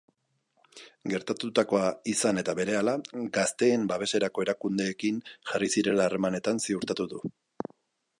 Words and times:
Gertatutakoa 1.11 1.91
izan 2.13 2.41
eta 2.43 2.55
berehala, 2.59 2.95
gazteen 3.35 3.85
babeserako 3.91 4.45
erakundeekin 4.47 5.21
jarri 5.51 5.71
zirela 5.77 6.09
harremanetan 6.09 6.65
ziurtatu 6.67 7.07
du. 7.13 7.23